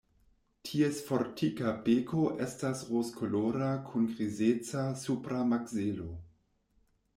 [0.69, 6.11] Ties fortika beko estas rozkolora kun grizeca supra makzelo.